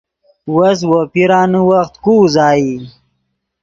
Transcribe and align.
وس 0.55 0.79
وو 0.89 0.99
پیرانے 1.13 1.61
وخت 1.69 1.95
کو 2.03 2.11
اوازئی 2.19 2.69